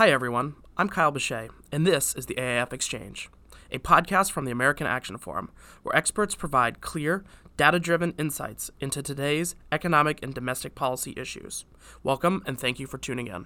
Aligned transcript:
Hi, 0.00 0.10
everyone. 0.10 0.54
I'm 0.78 0.88
Kyle 0.88 1.12
Bechet, 1.12 1.50
and 1.70 1.86
this 1.86 2.14
is 2.14 2.24
the 2.24 2.36
AAF 2.36 2.72
Exchange, 2.72 3.28
a 3.70 3.78
podcast 3.78 4.32
from 4.32 4.46
the 4.46 4.50
American 4.50 4.86
Action 4.86 5.18
Forum, 5.18 5.50
where 5.82 5.94
experts 5.94 6.34
provide 6.34 6.80
clear, 6.80 7.22
data 7.58 7.78
driven 7.78 8.14
insights 8.16 8.70
into 8.80 9.02
today's 9.02 9.56
economic 9.70 10.22
and 10.22 10.32
domestic 10.32 10.74
policy 10.74 11.12
issues. 11.18 11.66
Welcome, 12.02 12.42
and 12.46 12.58
thank 12.58 12.80
you 12.80 12.86
for 12.86 12.96
tuning 12.96 13.26
in. 13.26 13.44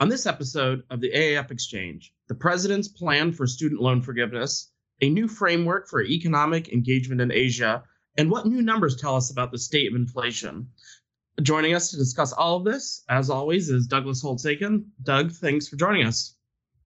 On 0.00 0.08
this 0.08 0.26
episode 0.26 0.82
of 0.90 1.00
the 1.00 1.12
AAF 1.12 1.52
Exchange, 1.52 2.12
the 2.26 2.34
President's 2.34 2.88
plan 2.88 3.30
for 3.30 3.46
student 3.46 3.80
loan 3.80 4.02
forgiveness, 4.02 4.72
a 5.02 5.08
new 5.08 5.28
framework 5.28 5.88
for 5.88 6.02
economic 6.02 6.68
engagement 6.70 7.20
in 7.20 7.30
Asia, 7.30 7.84
and 8.18 8.28
what 8.28 8.44
new 8.44 8.60
numbers 8.60 8.96
tell 8.96 9.14
us 9.14 9.30
about 9.30 9.52
the 9.52 9.58
state 9.58 9.88
of 9.88 9.94
inflation. 9.94 10.66
Joining 11.42 11.74
us 11.74 11.90
to 11.90 11.96
discuss 11.96 12.32
all 12.32 12.56
of 12.56 12.64
this, 12.64 13.04
as 13.10 13.28
always, 13.28 13.68
is 13.68 13.86
Douglas 13.86 14.22
Holtz-Eakin. 14.22 14.84
Doug, 15.02 15.32
thanks 15.32 15.68
for 15.68 15.76
joining 15.76 16.06
us. 16.06 16.34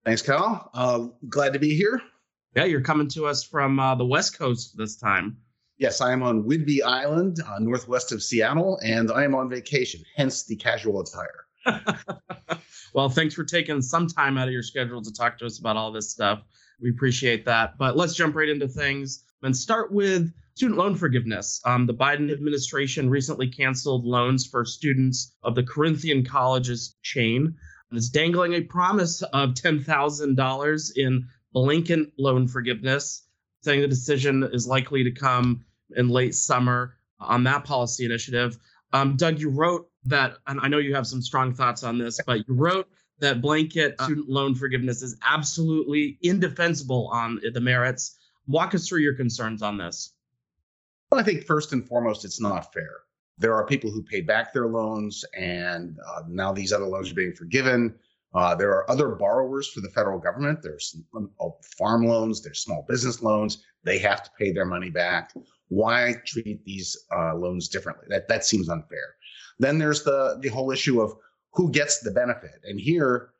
Thanks, 0.03 0.21
Kyle. 0.21 0.69
Uh, 0.73 1.07
glad 1.29 1.53
to 1.53 1.59
be 1.59 1.75
here. 1.75 2.01
Yeah, 2.55 2.65
you're 2.65 2.81
coming 2.81 3.07
to 3.09 3.27
us 3.27 3.43
from 3.43 3.79
uh, 3.79 3.95
the 3.95 4.05
West 4.05 4.37
Coast 4.37 4.75
this 4.77 4.97
time. 4.97 5.37
Yes, 5.77 6.01
I 6.01 6.11
am 6.11 6.21
on 6.21 6.43
Whidbey 6.43 6.83
Island, 6.83 7.37
uh, 7.47 7.59
northwest 7.59 8.11
of 8.11 8.21
Seattle, 8.21 8.77
and 8.83 9.09
I 9.09 9.23
am 9.23 9.35
on 9.35 9.49
vacation, 9.49 10.01
hence 10.17 10.43
the 10.43 10.57
casual 10.57 11.01
attire. 11.01 11.95
well, 12.93 13.07
thanks 13.07 13.33
for 13.33 13.45
taking 13.45 13.81
some 13.81 14.07
time 14.07 14.37
out 14.37 14.47
of 14.47 14.53
your 14.53 14.63
schedule 14.63 15.01
to 15.01 15.13
talk 15.13 15.37
to 15.37 15.45
us 15.45 15.59
about 15.59 15.77
all 15.77 15.93
this 15.93 16.11
stuff. 16.11 16.43
We 16.81 16.89
appreciate 16.89 17.45
that. 17.45 17.77
But 17.77 17.95
let's 17.95 18.15
jump 18.15 18.35
right 18.35 18.49
into 18.49 18.67
things 18.67 19.23
and 19.43 19.55
start 19.55 19.91
with 19.91 20.31
student 20.55 20.77
loan 20.77 20.95
forgiveness. 20.95 21.61
Um, 21.65 21.85
the 21.85 21.93
Biden 21.93 22.31
administration 22.31 23.09
recently 23.09 23.47
canceled 23.47 24.05
loans 24.05 24.45
for 24.45 24.65
students 24.65 25.33
of 25.43 25.55
the 25.55 25.63
Corinthian 25.63 26.25
Colleges 26.25 26.95
chain 27.01 27.55
and 27.89 27.97
is 27.97 28.09
dangling 28.09 28.53
a 28.53 28.61
promise 28.61 29.21
of 29.21 29.51
$10,000 29.51 30.91
in 30.95 31.27
blanket 31.53 32.11
loan 32.17 32.47
forgiveness, 32.47 33.23
saying 33.61 33.81
the 33.81 33.87
decision 33.87 34.43
is 34.53 34.67
likely 34.67 35.03
to 35.03 35.11
come 35.11 35.65
in 35.95 36.09
late 36.09 36.35
summer 36.35 36.95
on 37.19 37.43
that 37.43 37.63
policy 37.63 38.05
initiative. 38.05 38.57
Um, 38.93 39.15
Doug, 39.15 39.39
you 39.39 39.49
wrote 39.49 39.89
that, 40.05 40.37
and 40.47 40.59
I 40.61 40.67
know 40.67 40.77
you 40.77 40.95
have 40.95 41.07
some 41.07 41.21
strong 41.21 41.53
thoughts 41.53 41.83
on 41.83 41.97
this, 41.97 42.19
but 42.25 42.39
you 42.47 42.53
wrote 42.53 42.87
that 43.19 43.41
blanket 43.41 43.99
student 44.01 44.29
loan 44.29 44.55
forgiveness 44.55 45.01
is 45.01 45.15
absolutely 45.23 46.17
indefensible 46.21 47.09
on 47.13 47.39
the 47.53 47.61
merits. 47.61 48.17
Walk 48.47 48.75
us 48.75 48.87
through 48.87 49.01
your 49.01 49.15
concerns 49.15 49.61
on 49.61 49.77
this. 49.77 50.13
Well, 51.11 51.19
I 51.19 51.23
think 51.23 51.45
first 51.45 51.73
and 51.73 51.87
foremost, 51.87 52.25
it's 52.25 52.41
not 52.41 52.73
fair. 52.73 53.01
There 53.37 53.53
are 53.55 53.65
people 53.65 53.91
who 53.91 54.03
paid 54.03 54.27
back 54.27 54.53
their 54.53 54.67
loans, 54.67 55.25
and 55.37 55.97
uh, 56.07 56.21
now 56.27 56.51
these 56.53 56.71
other 56.71 56.85
loans 56.85 57.11
are 57.11 57.15
being 57.15 57.33
forgiven. 57.33 57.95
Uh, 58.33 58.55
there 58.55 58.71
are 58.71 58.89
other 58.89 59.09
borrowers 59.09 59.67
for 59.67 59.81
the 59.81 59.89
federal 59.89 60.19
government. 60.19 60.61
There's 60.61 60.95
uh, 61.15 61.49
farm 61.77 62.05
loans, 62.05 62.41
there's 62.41 62.61
small 62.61 62.85
business 62.87 63.21
loans. 63.21 63.63
They 63.83 63.99
have 63.99 64.23
to 64.23 64.29
pay 64.37 64.51
their 64.51 64.65
money 64.65 64.89
back. 64.89 65.33
Why 65.67 66.15
treat 66.25 66.63
these 66.63 66.95
uh, 67.15 67.35
loans 67.35 67.67
differently? 67.67 68.05
That 68.09 68.27
that 68.27 68.45
seems 68.45 68.69
unfair. 68.69 69.15
Then 69.59 69.77
there's 69.77 70.03
the 70.03 70.37
the 70.41 70.49
whole 70.49 70.71
issue 70.71 71.01
of 71.01 71.13
who 71.53 71.71
gets 71.71 71.99
the 71.99 72.11
benefit. 72.11 72.61
And 72.63 72.79
here, 72.79 73.31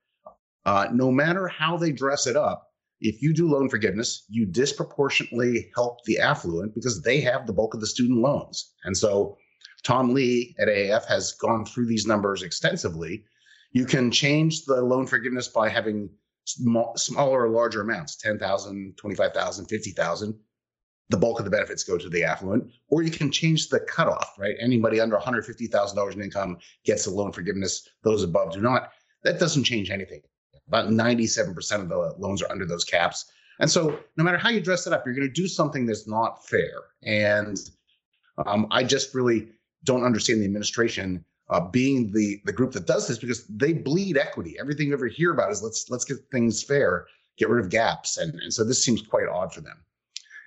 uh, 0.65 0.87
no 0.91 1.11
matter 1.11 1.47
how 1.47 1.77
they 1.77 1.91
dress 1.91 2.27
it 2.27 2.35
up, 2.35 2.70
if 3.01 3.21
you 3.21 3.33
do 3.33 3.49
loan 3.49 3.67
forgiveness, 3.67 4.23
you 4.29 4.45
disproportionately 4.45 5.71
help 5.75 6.03
the 6.05 6.19
affluent 6.19 6.75
because 6.75 7.01
they 7.01 7.19
have 7.21 7.47
the 7.47 7.53
bulk 7.53 7.73
of 7.73 7.81
the 7.81 7.87
student 7.87 8.19
loans. 8.19 8.73
And 8.83 8.95
so 8.95 9.37
Tom 9.83 10.13
Lee 10.13 10.55
at 10.59 10.67
AAF 10.67 11.05
has 11.07 11.33
gone 11.33 11.65
through 11.65 11.87
these 11.87 12.05
numbers 12.05 12.43
extensively. 12.43 13.25
You 13.71 13.85
can 13.85 14.11
change 14.11 14.65
the 14.65 14.81
loan 14.81 15.07
forgiveness 15.07 15.47
by 15.47 15.67
having 15.67 16.09
small, 16.45 16.95
smaller 16.95 17.45
or 17.45 17.49
larger 17.49 17.81
amounts 17.81 18.17
10,000, 18.17 18.93
25,000, 18.97 19.65
50,000. 19.65 20.39
The 21.09 21.17
bulk 21.17 21.39
of 21.39 21.45
the 21.45 21.51
benefits 21.51 21.83
go 21.83 21.97
to 21.97 22.07
the 22.07 22.23
affluent, 22.23 22.71
or 22.87 23.01
you 23.01 23.11
can 23.11 23.31
change 23.31 23.67
the 23.67 23.81
cutoff, 23.81 24.35
right? 24.37 24.55
Anybody 24.61 25.01
under 25.01 25.17
$150,000 25.17 26.13
in 26.13 26.21
income 26.21 26.57
gets 26.85 27.05
a 27.05 27.11
loan 27.11 27.33
forgiveness, 27.33 27.89
those 28.03 28.23
above 28.23 28.53
do 28.53 28.61
not. 28.61 28.91
That 29.23 29.39
doesn't 29.39 29.65
change 29.65 29.89
anything. 29.89 30.21
About 30.71 30.87
97% 30.87 31.81
of 31.81 31.89
the 31.89 32.15
loans 32.17 32.41
are 32.41 32.49
under 32.49 32.65
those 32.65 32.85
caps. 32.85 33.29
And 33.59 33.69
so, 33.69 33.99
no 34.15 34.23
matter 34.23 34.37
how 34.37 34.47
you 34.47 34.61
dress 34.61 34.87
it 34.87 34.93
up, 34.93 35.05
you're 35.05 35.13
going 35.13 35.27
to 35.27 35.33
do 35.33 35.49
something 35.49 35.85
that's 35.85 36.07
not 36.07 36.47
fair. 36.47 36.71
And 37.03 37.59
um, 38.45 38.67
I 38.71 38.85
just 38.85 39.13
really 39.13 39.49
don't 39.83 40.05
understand 40.05 40.39
the 40.39 40.45
administration 40.45 41.25
uh, 41.49 41.59
being 41.59 42.09
the 42.13 42.41
the 42.45 42.53
group 42.53 42.71
that 42.71 42.87
does 42.87 43.05
this 43.05 43.19
because 43.19 43.45
they 43.47 43.73
bleed 43.73 44.17
equity. 44.17 44.55
Everything 44.57 44.87
you 44.87 44.93
ever 44.93 45.07
hear 45.07 45.33
about 45.33 45.51
is 45.51 45.61
let's 45.61 45.89
let's 45.89 46.05
get 46.05 46.19
things 46.31 46.63
fair, 46.63 47.05
get 47.37 47.49
rid 47.49 47.63
of 47.63 47.69
gaps, 47.69 48.17
and 48.17 48.33
and 48.35 48.53
so 48.53 48.63
this 48.63 48.81
seems 48.81 49.01
quite 49.01 49.27
odd 49.27 49.53
for 49.53 49.59
them. 49.59 49.83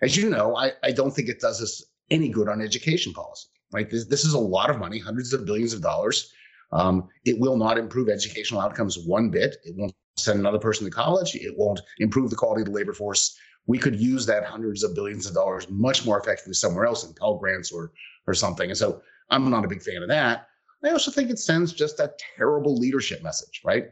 As 0.01 0.17
you 0.17 0.31
know, 0.31 0.57
I, 0.57 0.73
I 0.83 0.91
don't 0.91 1.11
think 1.11 1.29
it 1.29 1.39
does 1.39 1.61
us 1.61 1.85
any 2.11 2.31
good 2.31 2.49
on 2.49 2.63
education 2.63 3.13
policy. 3.13 3.49
Right, 3.75 3.91
this 3.91 4.07
this 4.07 4.25
is 4.25 4.33
a 4.33 4.39
lot 4.39 4.71
of 4.71 4.79
money, 4.79 4.99
hundreds 4.99 5.35
of 5.35 5.45
billions 5.45 5.75
of 5.75 5.83
dollars. 5.83 6.33
Um, 6.73 7.09
it 7.27 7.39
will 7.39 7.59
not 7.59 7.77
improve 7.77 8.09
educational 8.09 8.63
outcomes 8.63 8.99
one 8.99 9.29
bit. 9.29 9.59
It 9.65 9.77
won't 9.77 9.95
send 10.17 10.39
another 10.41 10.59
person 10.59 10.85
to 10.85 10.91
college. 10.91 11.35
It 11.35 11.55
won't 11.57 11.81
improve 11.99 12.31
the 12.31 12.37
quality 12.37 12.63
of 12.63 12.67
the 12.67 12.73
labor 12.73 12.93
force. 12.93 13.37
We 13.67 13.79
could 13.79 13.99
use 13.99 14.27
that 14.27 14.45
hundreds 14.45 14.83
of 14.83 14.95
billions 14.95 15.27
of 15.27 15.35
dollars 15.35 15.69
much 15.71 16.05
more 16.05 16.21
effectively 16.21 16.55
somewhere 16.55 16.87
else 16.87 17.05
in 17.05 17.15
Pell 17.15 17.39
Grants 17.39 17.73
or 17.73 17.93
or 18.27 18.35
something. 18.35 18.71
And 18.71 18.79
so 18.79 19.03
I'm 19.31 19.51
not 19.51 19.65
a 19.65 19.69
big 19.69 19.83
fan 19.83 20.03
of 20.03 20.09
that. 20.09 20.49
I 20.85 20.91
also 20.91 21.11
think 21.11 21.31
it 21.31 21.39
sends 21.39 21.73
just 21.73 21.99
a 21.99 22.13
terrible 22.37 22.77
leadership 22.77 23.23
message, 23.23 23.63
right? 23.65 23.87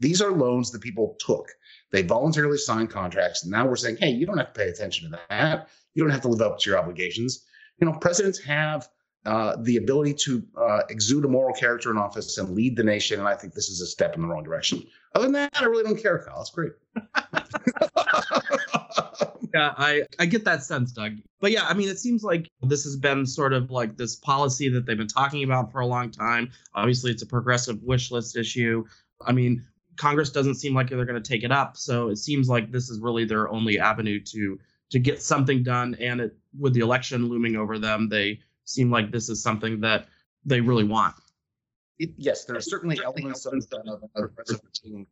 These 0.00 0.20
are 0.20 0.30
loans 0.32 0.70
that 0.70 0.82
people 0.82 1.16
took. 1.18 1.46
They 1.92 2.02
voluntarily 2.02 2.58
signed 2.58 2.90
contracts. 2.90 3.42
And 3.42 3.50
now 3.50 3.66
we're 3.66 3.76
saying, 3.76 3.96
hey, 3.96 4.10
you 4.10 4.26
don't 4.26 4.36
have 4.36 4.52
to 4.52 4.60
pay 4.60 4.68
attention 4.68 5.10
to 5.10 5.18
that. 5.30 5.68
You 5.94 6.02
don't 6.02 6.12
have 6.12 6.20
to 6.22 6.28
live 6.28 6.42
up 6.42 6.58
to 6.58 6.70
your 6.70 6.78
obligations. 6.78 7.46
You 7.80 7.86
know, 7.86 7.94
presidents 7.94 8.38
have 8.40 8.86
uh, 9.26 9.56
the 9.60 9.76
ability 9.76 10.14
to 10.14 10.42
uh, 10.56 10.82
exude 10.88 11.24
a 11.24 11.28
moral 11.28 11.52
character 11.54 11.90
in 11.90 11.98
office 11.98 12.38
and 12.38 12.50
lead 12.50 12.76
the 12.76 12.84
nation. 12.84 13.18
And 13.18 13.28
I 13.28 13.34
think 13.34 13.54
this 13.54 13.68
is 13.68 13.80
a 13.80 13.86
step 13.86 14.14
in 14.14 14.22
the 14.22 14.28
wrong 14.28 14.44
direction. 14.44 14.84
Other 15.14 15.24
than 15.24 15.32
that, 15.32 15.50
I 15.60 15.64
really 15.64 15.82
don't 15.82 16.00
care, 16.00 16.24
Kyle. 16.24 16.40
It's 16.40 16.50
great. 16.50 16.72
yeah, 19.52 19.74
I, 19.76 20.04
I 20.20 20.26
get 20.26 20.44
that 20.44 20.62
sense, 20.62 20.92
Doug. 20.92 21.14
But 21.40 21.50
yeah, 21.50 21.66
I 21.66 21.74
mean, 21.74 21.88
it 21.88 21.98
seems 21.98 22.22
like 22.22 22.48
this 22.62 22.84
has 22.84 22.96
been 22.96 23.26
sort 23.26 23.52
of 23.52 23.70
like 23.72 23.96
this 23.96 24.14
policy 24.14 24.68
that 24.68 24.86
they've 24.86 24.96
been 24.96 25.08
talking 25.08 25.42
about 25.42 25.72
for 25.72 25.80
a 25.80 25.86
long 25.86 26.10
time. 26.12 26.52
Obviously, 26.74 27.10
it's 27.10 27.22
a 27.22 27.26
progressive 27.26 27.82
wish 27.82 28.12
list 28.12 28.36
issue. 28.36 28.84
I 29.26 29.32
mean, 29.32 29.64
Congress 29.96 30.30
doesn't 30.30 30.54
seem 30.54 30.72
like 30.72 30.88
they're 30.88 31.04
going 31.04 31.20
to 31.20 31.28
take 31.28 31.42
it 31.42 31.50
up. 31.50 31.76
So 31.76 32.10
it 32.10 32.16
seems 32.16 32.48
like 32.48 32.70
this 32.70 32.90
is 32.90 33.00
really 33.00 33.24
their 33.24 33.48
only 33.48 33.78
avenue 33.80 34.20
to 34.20 34.58
to 34.90 34.98
get 35.00 35.20
something 35.20 35.64
done. 35.64 35.96
And 35.98 36.20
it, 36.20 36.36
with 36.56 36.74
the 36.74 36.80
election 36.80 37.28
looming 37.28 37.56
over 37.56 37.78
them, 37.78 38.08
they 38.08 38.38
seem 38.66 38.90
like 38.90 39.10
this 39.10 39.28
is 39.28 39.42
something 39.42 39.80
that 39.80 40.06
they 40.44 40.60
really 40.60 40.84
want. 40.84 41.14
It, 41.98 42.10
yes, 42.18 42.44
there 42.44 42.56
are 42.56 42.60
certainly 42.60 43.00
elements 43.02 43.46
of, 43.46 43.54
of, 43.86 44.02
of 44.14 44.30
the 44.84 45.06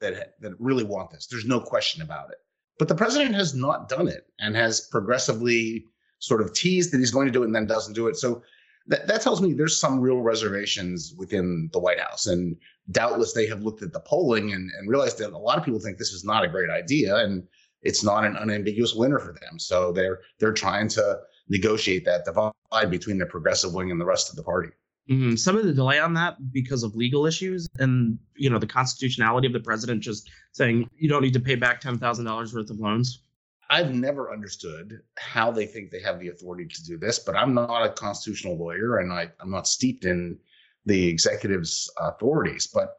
that 0.00 0.40
that 0.40 0.52
really 0.60 0.84
want 0.84 1.10
this. 1.10 1.26
There's 1.26 1.44
no 1.44 1.60
question 1.60 2.02
about 2.02 2.30
it. 2.30 2.38
But 2.78 2.86
the 2.86 2.94
president 2.94 3.34
has 3.34 3.54
not 3.54 3.88
done 3.88 4.06
it 4.06 4.28
and 4.38 4.54
has 4.54 4.82
progressively 4.82 5.84
sort 6.20 6.40
of 6.40 6.52
teased 6.52 6.92
that 6.92 6.98
he's 6.98 7.10
going 7.10 7.26
to 7.26 7.32
do 7.32 7.42
it 7.42 7.46
and 7.46 7.54
then 7.54 7.66
doesn't 7.66 7.94
do 7.94 8.06
it. 8.06 8.16
So 8.16 8.42
that, 8.86 9.06
that 9.08 9.20
tells 9.20 9.42
me 9.42 9.52
there's 9.52 9.78
some 9.78 10.00
real 10.00 10.20
reservations 10.20 11.14
within 11.16 11.68
the 11.72 11.78
White 11.78 12.00
House. 12.00 12.26
And 12.26 12.56
doubtless 12.92 13.32
they 13.32 13.46
have 13.46 13.62
looked 13.62 13.82
at 13.82 13.92
the 13.92 14.00
polling 14.00 14.52
and, 14.52 14.70
and 14.78 14.88
realized 14.88 15.18
that 15.18 15.32
a 15.32 15.38
lot 15.38 15.58
of 15.58 15.64
people 15.64 15.80
think 15.80 15.98
this 15.98 16.12
is 16.12 16.24
not 16.24 16.44
a 16.44 16.48
great 16.48 16.70
idea 16.70 17.16
and 17.16 17.46
it's 17.82 18.02
not 18.02 18.24
an 18.24 18.36
unambiguous 18.36 18.94
winner 18.94 19.18
for 19.18 19.32
them. 19.32 19.58
So 19.58 19.92
they're 19.92 20.20
they're 20.38 20.52
trying 20.52 20.88
to 20.90 21.18
negotiate 21.48 22.04
that 22.04 22.24
divide 22.24 22.90
between 22.90 23.18
the 23.18 23.26
progressive 23.26 23.72
wing 23.72 23.90
and 23.90 24.00
the 24.00 24.04
rest 24.04 24.30
of 24.30 24.36
the 24.36 24.42
party. 24.42 24.70
Mm-hmm. 25.10 25.36
Some 25.36 25.56
of 25.56 25.64
the 25.64 25.72
delay 25.72 25.98
on 25.98 26.12
that 26.14 26.36
because 26.52 26.82
of 26.82 26.94
legal 26.94 27.24
issues 27.24 27.66
and 27.78 28.18
you 28.36 28.50
know 28.50 28.58
the 28.58 28.66
constitutionality 28.66 29.46
of 29.46 29.54
the 29.54 29.60
president 29.60 30.02
just 30.02 30.30
saying 30.52 30.88
you 30.96 31.08
don't 31.08 31.22
need 31.22 31.32
to 31.32 31.40
pay 31.40 31.54
back 31.54 31.80
ten 31.80 31.98
thousand 31.98 32.26
dollars 32.26 32.54
worth 32.54 32.68
of 32.68 32.78
loans. 32.78 33.22
I've 33.70 33.94
never 33.94 34.32
understood 34.32 35.00
how 35.18 35.50
they 35.50 35.66
think 35.66 35.90
they 35.90 36.00
have 36.00 36.20
the 36.20 36.28
authority 36.28 36.66
to 36.66 36.84
do 36.84 36.96
this, 36.96 37.18
but 37.18 37.36
I'm 37.36 37.52
not 37.54 37.84
a 37.84 37.90
constitutional 37.90 38.56
lawyer 38.56 38.98
and 38.98 39.12
I, 39.12 39.30
I'm 39.40 39.50
not 39.50 39.68
steeped 39.68 40.06
in 40.06 40.38
the 40.86 41.06
executive's 41.06 41.90
authorities. 41.98 42.66
But 42.66 42.96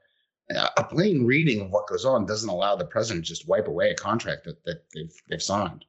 a 0.77 0.83
plain 0.83 1.25
reading 1.25 1.61
of 1.61 1.71
what 1.71 1.87
goes 1.87 2.05
on 2.05 2.25
doesn't 2.25 2.49
allow 2.49 2.75
the 2.75 2.85
president 2.85 3.25
to 3.25 3.29
just 3.29 3.47
wipe 3.47 3.67
away 3.67 3.89
a 3.91 3.95
contract 3.95 4.45
that, 4.45 4.63
that 4.65 4.83
they've, 4.93 5.13
they've 5.27 5.41
signed. 5.41 5.85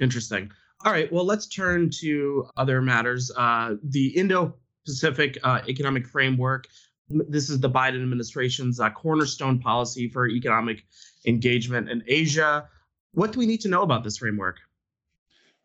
Interesting. 0.00 0.50
All 0.84 0.92
right, 0.92 1.12
well, 1.12 1.24
let's 1.24 1.46
turn 1.46 1.90
to 2.00 2.46
other 2.56 2.80
matters. 2.80 3.32
Uh, 3.36 3.74
the 3.82 4.08
Indo 4.16 4.54
Pacific 4.86 5.36
uh, 5.42 5.60
Economic 5.68 6.06
Framework. 6.06 6.68
This 7.10 7.50
is 7.50 7.58
the 7.58 7.70
Biden 7.70 8.02
administration's 8.02 8.78
uh, 8.78 8.90
cornerstone 8.90 9.58
policy 9.58 10.08
for 10.08 10.28
economic 10.28 10.86
engagement 11.26 11.88
in 11.88 12.04
Asia. 12.06 12.68
What 13.12 13.32
do 13.32 13.40
we 13.40 13.46
need 13.46 13.60
to 13.62 13.68
know 13.68 13.82
about 13.82 14.04
this 14.04 14.18
framework? 14.18 14.58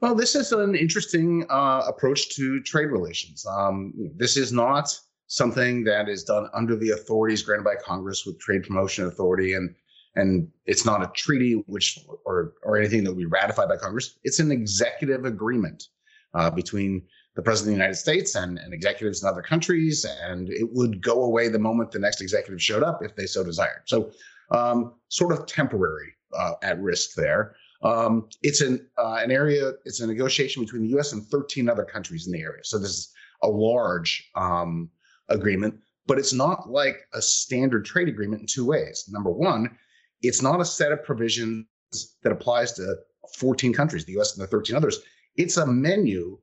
Well, 0.01 0.15
this 0.15 0.35
is 0.35 0.51
an 0.51 0.75
interesting 0.75 1.45
uh, 1.49 1.83
approach 1.87 2.35
to 2.35 2.59
trade 2.61 2.87
relations. 2.87 3.45
Um, 3.45 3.93
this 4.17 4.35
is 4.35 4.51
not 4.51 4.99
something 5.27 5.83
that 5.83 6.09
is 6.09 6.23
done 6.23 6.47
under 6.53 6.75
the 6.75 6.91
authorities 6.91 7.43
granted 7.43 7.63
by 7.63 7.75
Congress 7.75 8.25
with 8.25 8.39
Trade 8.39 8.63
Promotion 8.63 9.05
Authority. 9.05 9.53
And 9.53 9.75
and 10.15 10.47
it's 10.65 10.85
not 10.85 11.01
a 11.01 11.11
treaty 11.15 11.63
which 11.67 11.99
or 12.25 12.53
or 12.63 12.77
anything 12.77 13.03
that 13.03 13.11
will 13.11 13.17
be 13.17 13.25
ratified 13.25 13.69
by 13.69 13.77
Congress. 13.77 14.17
It's 14.23 14.39
an 14.39 14.51
executive 14.51 15.25
agreement 15.25 15.85
uh, 16.33 16.49
between 16.49 17.03
the 17.35 17.41
president 17.41 17.73
of 17.73 17.77
the 17.77 17.83
United 17.83 17.97
States 17.97 18.35
and, 18.35 18.59
and 18.59 18.73
executives 18.73 19.23
in 19.23 19.29
other 19.29 19.41
countries, 19.41 20.05
and 20.21 20.49
it 20.49 20.69
would 20.71 21.01
go 21.01 21.23
away 21.23 21.47
the 21.47 21.59
moment 21.59 21.91
the 21.91 21.99
next 21.99 22.21
executive 22.21 22.61
showed 22.61 22.83
up 22.83 22.99
if 23.03 23.15
they 23.15 23.25
so 23.25 23.43
desired. 23.43 23.81
So, 23.85 24.11
um, 24.51 24.93
sort 25.09 25.33
of 25.33 25.47
temporary 25.47 26.13
uh, 26.37 26.53
at 26.61 26.79
risk 26.79 27.15
there. 27.15 27.55
Um, 27.81 28.29
it's 28.41 28.61
an 28.61 28.87
uh, 28.97 29.19
an 29.21 29.31
area. 29.31 29.73
It's 29.85 29.99
a 29.99 30.07
negotiation 30.07 30.63
between 30.63 30.83
the 30.83 30.89
U.S. 30.89 31.11
and 31.11 31.25
13 31.25 31.69
other 31.69 31.83
countries 31.83 32.27
in 32.27 32.33
the 32.33 32.41
area. 32.41 32.63
So 32.63 32.77
this 32.77 32.91
is 32.91 33.13
a 33.41 33.47
large 33.47 34.29
um, 34.35 34.89
agreement, 35.29 35.79
but 36.07 36.17
it's 36.17 36.33
not 36.33 36.69
like 36.69 37.07
a 37.13 37.21
standard 37.21 37.83
trade 37.83 38.07
agreement 38.07 38.41
in 38.41 38.47
two 38.47 38.65
ways. 38.65 39.05
Number 39.09 39.31
one, 39.31 39.77
it's 40.23 40.41
not 40.41 40.61
a 40.61 40.65
set 40.65 40.91
of 40.91 41.03
provisions 41.03 41.65
that 42.23 42.31
applies 42.31 42.71
to 42.73 42.95
14 43.35 43.73
countries, 43.73 44.05
the 44.05 44.13
U.S. 44.13 44.35
and 44.35 44.43
the 44.43 44.47
13 44.47 44.75
others. 44.75 44.99
It's 45.35 45.57
a 45.57 45.65
menu 45.65 46.39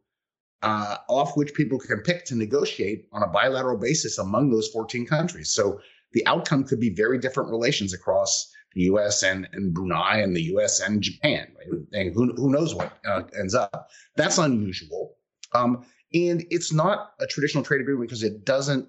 uh, 0.62 0.98
off 1.08 1.36
which 1.36 1.54
people 1.54 1.78
can 1.78 2.00
pick 2.00 2.24
to 2.26 2.34
negotiate 2.34 3.08
on 3.12 3.22
a 3.22 3.26
bilateral 3.26 3.78
basis 3.78 4.18
among 4.18 4.50
those 4.50 4.68
14 4.68 5.06
countries. 5.06 5.50
So 5.50 5.80
the 6.12 6.26
outcome 6.26 6.64
could 6.64 6.80
be 6.80 6.90
very 6.90 7.18
different 7.18 7.50
relations 7.50 7.94
across 7.94 8.52
the 8.74 8.82
U.S. 8.82 9.22
and, 9.22 9.48
and 9.52 9.72
Brunei 9.72 10.18
and 10.18 10.36
the 10.36 10.42
U.S. 10.42 10.80
and 10.80 11.02
Japan. 11.02 11.48
Right? 11.58 11.82
And 11.92 12.14
who, 12.14 12.32
who 12.34 12.50
knows 12.50 12.74
what 12.74 12.92
uh, 13.06 13.22
ends 13.38 13.54
up? 13.54 13.88
That's 14.16 14.38
unusual. 14.38 15.16
Um, 15.54 15.84
and 16.12 16.44
it's 16.50 16.72
not 16.72 17.12
a 17.20 17.26
traditional 17.26 17.64
trade 17.64 17.80
agreement 17.80 18.08
because 18.08 18.22
it 18.22 18.44
doesn't 18.44 18.88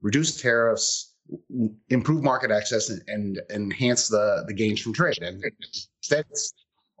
reduce 0.00 0.40
tariffs, 0.40 1.14
improve 1.88 2.22
market 2.22 2.50
access, 2.50 2.90
and, 2.90 3.02
and 3.08 3.40
enhance 3.50 4.08
the, 4.08 4.44
the 4.46 4.54
gains 4.54 4.80
from 4.80 4.92
trade. 4.92 5.18
And 5.22 5.42
instead, 6.00 6.24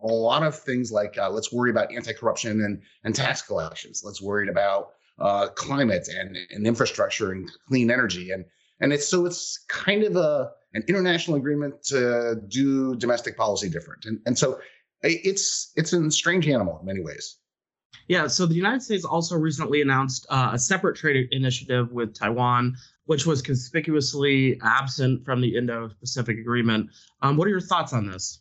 a 0.02 0.06
lot 0.06 0.42
of 0.42 0.54
things 0.56 0.92
like 0.92 1.18
uh, 1.18 1.30
let's 1.30 1.52
worry 1.52 1.70
about 1.70 1.92
anti-corruption 1.92 2.62
and, 2.62 2.82
and 3.04 3.14
tax 3.14 3.42
collections. 3.42 4.02
Let's 4.04 4.22
worry 4.22 4.48
about 4.48 4.90
uh, 5.18 5.48
climate 5.48 6.08
and, 6.08 6.36
and 6.50 6.66
infrastructure 6.66 7.32
and 7.32 7.50
clean 7.66 7.90
energy. 7.90 8.30
And 8.30 8.44
and 8.80 8.92
it's 8.92 9.08
so 9.08 9.26
it's 9.26 9.64
kind 9.68 10.04
of 10.04 10.14
a 10.16 10.50
an 10.74 10.84
international 10.86 11.36
agreement 11.36 11.82
to 11.84 12.40
do 12.48 12.94
domestic 12.96 13.36
policy 13.36 13.68
different. 13.68 14.04
And 14.04 14.20
and 14.26 14.38
so 14.38 14.60
it's 15.02 15.72
it's 15.76 15.92
a 15.92 16.10
strange 16.10 16.46
animal 16.48 16.78
in 16.80 16.86
many 16.86 17.00
ways. 17.00 17.38
Yeah, 18.08 18.26
so 18.26 18.46
the 18.46 18.54
United 18.54 18.82
States 18.82 19.04
also 19.04 19.36
recently 19.36 19.82
announced 19.82 20.26
uh, 20.30 20.50
a 20.54 20.58
separate 20.58 20.96
trade 20.96 21.28
initiative 21.30 21.92
with 21.92 22.14
Taiwan, 22.14 22.74
which 23.04 23.26
was 23.26 23.42
conspicuously 23.42 24.58
absent 24.62 25.26
from 25.26 25.42
the 25.42 25.56
Indo 25.56 25.90
Pacific 26.00 26.38
Agreement. 26.38 26.88
Um, 27.20 27.36
what 27.36 27.46
are 27.46 27.50
your 27.50 27.60
thoughts 27.60 27.92
on 27.92 28.06
this? 28.06 28.40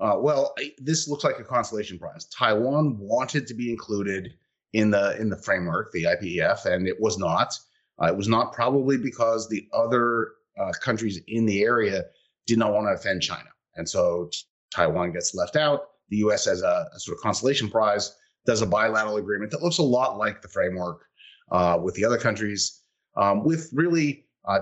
Uh, 0.00 0.16
well, 0.18 0.54
this 0.78 1.06
looks 1.06 1.24
like 1.24 1.38
a 1.38 1.44
consolation 1.44 1.98
prize. 1.98 2.24
Taiwan 2.26 2.96
wanted 2.98 3.46
to 3.46 3.54
be 3.54 3.70
included 3.70 4.32
in 4.72 4.90
the 4.90 5.16
in 5.20 5.28
the 5.28 5.36
framework, 5.36 5.92
the 5.92 6.04
IPEF, 6.04 6.64
and 6.64 6.88
it 6.88 6.98
was 6.98 7.18
not. 7.18 7.56
Uh, 8.02 8.06
it 8.06 8.16
was 8.16 8.28
not 8.28 8.52
probably 8.54 8.96
because 8.96 9.48
the 9.48 9.68
other 9.72 10.32
uh, 10.58 10.72
countries 10.80 11.20
in 11.28 11.44
the 11.44 11.62
area 11.62 12.02
did 12.46 12.58
not 12.58 12.72
want 12.72 12.86
to 12.86 12.92
offend 12.92 13.22
China, 13.22 13.48
and 13.76 13.88
so 13.88 14.30
Taiwan 14.74 15.12
gets 15.12 15.34
left 15.34 15.54
out. 15.54 15.90
The 16.08 16.16
U.S. 16.18 16.46
as 16.46 16.62
a, 16.62 16.88
a 16.94 16.98
sort 16.98 17.18
of 17.18 17.22
consolation 17.22 17.70
prize 17.70 18.16
does 18.46 18.62
a 18.62 18.66
bilateral 18.66 19.16
agreement 19.16 19.50
that 19.50 19.62
looks 19.62 19.78
a 19.78 19.82
lot 19.82 20.18
like 20.18 20.42
the 20.42 20.48
framework 20.48 21.06
uh, 21.50 21.78
with 21.82 21.94
the 21.94 22.04
other 22.04 22.18
countries, 22.18 22.82
um, 23.16 23.44
with 23.44 23.70
really 23.72 24.26
uh, 24.46 24.60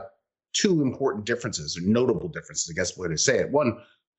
two 0.52 0.82
important 0.82 1.25
differences 1.25 1.76
or 1.76 1.82
notable 1.82 2.29
differences, 2.29 2.70
I 2.70 2.75
guess, 2.79 2.94
the 2.94 3.02
way 3.02 3.08
to 3.08 3.19
say 3.19 3.38
it. 3.38 3.50
One, 3.50 3.79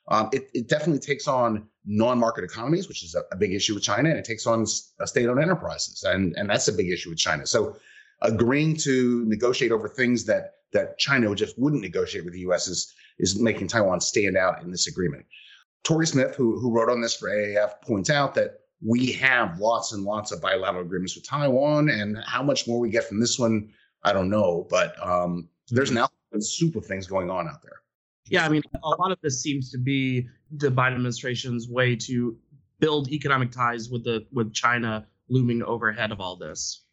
um, 0.10 0.30
it, 0.34 0.50
it, 0.54 0.68
definitely 0.68 1.00
takes 1.00 1.28
on 1.28 1.66
non-market 1.86 2.44
economies, 2.44 2.88
which 2.90 3.04
is 3.04 3.16
a, 3.16 3.24
a, 3.32 3.38
big 3.38 3.54
issue 3.54 3.74
with 3.74 3.84
China, 3.84 4.10
and 4.10 4.20
it 4.20 4.26
takes 4.26 4.46
on 4.46 4.66
state-owned 4.66 5.42
enterprises, 5.42 6.04
and 6.04 6.36
and 6.36 6.50
that's 6.50 6.68
a 6.68 6.74
big 6.74 6.90
issue 6.90 7.10
with 7.10 7.20
China. 7.20 7.48
So, 7.48 7.78
agreeing 8.22 8.76
to 8.78 9.24
negotiate 9.26 9.72
over 9.72 9.88
things 9.88 10.26
that 10.26 10.56
that 10.74 10.98
China 10.98 11.34
just 11.36 11.58
wouldn't 11.58 11.82
negotiate 11.82 12.26
with 12.26 12.34
the 12.34 12.42
U.S. 12.42 12.68
is 12.68 12.94
is 13.20 13.40
making 13.40 13.68
Taiwan 13.68 14.02
stand 14.02 14.36
out 14.36 14.62
in 14.62 14.72
this 14.72 14.88
agreement. 14.88 15.26
Tori 15.84 16.06
Smith, 16.06 16.36
who 16.36 16.60
who 16.60 16.74
wrote 16.74 16.90
on 16.90 17.00
this 17.00 17.16
for 17.16 17.30
AAF, 17.30 17.82
points 17.82 18.10
out 18.10 18.36
that 18.36 18.60
we 18.86 19.12
have 19.14 19.60
lots 19.60 19.94
and 19.94 20.04
lots 20.04 20.32
of 20.32 20.42
bilateral 20.42 20.84
agreements 20.84 21.16
with 21.16 21.28
Taiwan, 21.28 21.90
and 21.90 22.18
how 22.26 22.44
much 22.44 22.68
more 22.68 22.80
we 22.80 22.90
get 22.90 23.06
from 23.06 23.20
this 23.20 23.40
one, 23.40 23.70
I 24.04 24.14
don't 24.14 24.30
know. 24.30 24.68
But 24.70 24.96
um, 25.06 25.50
there's 25.70 25.90
an 25.90 26.06
soup 26.40 26.76
of 26.76 26.86
things 26.86 27.08
going 27.08 27.30
on 27.30 27.48
out 27.48 27.62
there. 27.62 27.82
Yeah, 28.26 28.46
I 28.46 28.50
mean, 28.50 28.64
a 28.84 28.90
lot 28.90 29.12
of 29.12 29.20
this 29.22 29.42
seems 29.42 29.70
to 29.72 29.78
be 29.78 30.28
the 30.52 30.70
Biden 30.70 30.94
administration's 30.94 31.68
way 31.68 31.96
to 31.98 32.38
build 32.80 33.12
economic 33.12 33.52
ties 33.52 33.90
with 33.90 34.04
the 34.04 34.26
with 34.32 34.54
China 34.54 35.06
looming 35.30 35.64
overhead 35.64 36.12
of 36.12 36.20
all 36.20 36.36
this. 36.36 36.84